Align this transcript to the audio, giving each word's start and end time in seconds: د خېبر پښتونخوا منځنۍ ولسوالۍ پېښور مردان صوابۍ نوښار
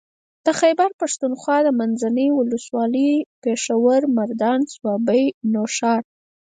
د 0.45 0.47
خېبر 0.59 0.89
پښتونخوا 1.01 1.57
منځنۍ 1.79 2.27
ولسوالۍ 2.33 3.11
پېښور 3.43 4.01
مردان 4.17 4.59
صوابۍ 4.73 5.23
نوښار 5.51 6.01